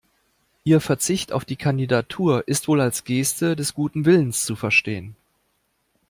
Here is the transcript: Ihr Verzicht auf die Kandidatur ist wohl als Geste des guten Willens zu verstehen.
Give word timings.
Ihr 0.63 0.79
Verzicht 0.81 1.31
auf 1.31 1.45
die 1.45 1.57
Kandidatur 1.57 2.47
ist 2.47 2.67
wohl 2.67 2.81
als 2.81 3.03
Geste 3.03 3.55
des 3.55 3.75
guten 3.75 4.03
Willens 4.05 4.43
zu 4.43 4.55
verstehen. 4.55 5.15